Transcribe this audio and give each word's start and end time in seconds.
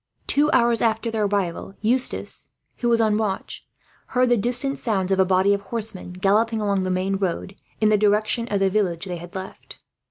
Two 0.25 0.51
hours 0.51 0.81
after 0.81 1.11
their 1.11 1.25
arrival 1.25 1.75
Eustace, 1.81 2.49
who 2.77 2.89
was 2.89 2.99
on 2.99 3.19
watch, 3.19 3.63
heard 4.07 4.29
the 4.29 4.35
distant 4.35 4.79
sounds 4.79 5.11
of 5.11 5.19
a 5.19 5.25
body 5.25 5.53
of 5.53 5.61
horsemen, 5.61 6.11
galloping 6.13 6.59
along 6.59 6.81
the 6.81 6.89
main 6.89 7.17
road 7.17 7.55
in 7.79 7.89
the 7.89 7.99
direction 7.99 8.47
of 8.47 8.59
the 8.61 8.69
village 8.71 9.05
they 9.05 9.17
had 9.17 9.35
left. 9.35 9.77